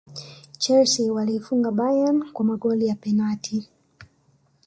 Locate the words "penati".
2.95-3.69